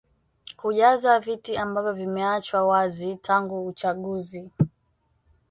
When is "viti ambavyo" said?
1.19-1.93